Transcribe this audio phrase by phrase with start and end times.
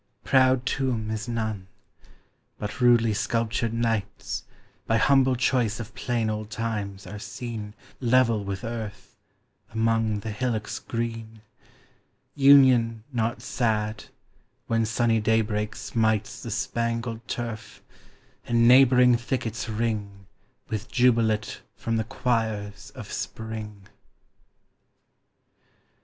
[0.23, 1.67] Proud tomb is none;
[2.57, 4.45] but rudely sculptured knights,
[4.87, 9.15] By humble choice of plain old times, are seen 10 Level with earth,
[9.69, 11.41] among the hillocks green:
[12.33, 14.05] Union not sad,
[14.65, 17.83] when sunny daybreak smites The spangled turf,
[18.47, 20.25] and neighbouring thickets ring
[20.67, 23.87] With jubilate from the choirs of spring!